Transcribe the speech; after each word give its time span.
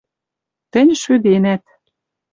Тӹнь 0.71 0.93
шӱденӓт— 1.01 1.61